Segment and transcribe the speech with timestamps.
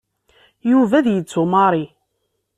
[0.71, 1.85] Yuba ad yettu Mary.